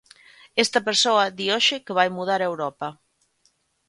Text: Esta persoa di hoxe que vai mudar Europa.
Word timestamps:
Esta 0.63 0.79
persoa 0.87 1.25
di 1.37 1.45
hoxe 1.55 1.75
que 1.85 1.97
vai 1.99 2.09
mudar 2.17 2.41
Europa. 2.51 2.87